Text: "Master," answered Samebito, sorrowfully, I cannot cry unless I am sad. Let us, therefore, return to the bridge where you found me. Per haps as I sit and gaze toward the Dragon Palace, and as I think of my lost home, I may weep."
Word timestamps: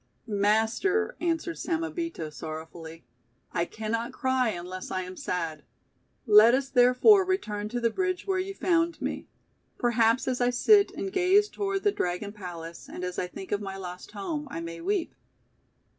"Master," 0.25 1.15
answered 1.19 1.57
Samebito, 1.59 2.31
sorrowfully, 2.33 3.05
I 3.51 3.65
cannot 3.65 4.11
cry 4.11 4.49
unless 4.49 4.89
I 4.89 5.03
am 5.03 5.15
sad. 5.15 5.61
Let 6.25 6.55
us, 6.55 6.69
therefore, 6.69 7.23
return 7.23 7.69
to 7.69 7.79
the 7.79 7.91
bridge 7.91 8.25
where 8.25 8.39
you 8.39 8.55
found 8.55 8.99
me. 8.99 9.27
Per 9.77 9.91
haps 9.91 10.27
as 10.27 10.41
I 10.41 10.49
sit 10.49 10.89
and 10.89 11.13
gaze 11.13 11.49
toward 11.49 11.83
the 11.83 11.91
Dragon 11.91 12.31
Palace, 12.33 12.89
and 12.89 13.03
as 13.03 13.19
I 13.19 13.27
think 13.27 13.51
of 13.51 13.61
my 13.61 13.77
lost 13.77 14.13
home, 14.13 14.47
I 14.49 14.59
may 14.59 14.81
weep." 14.81 15.13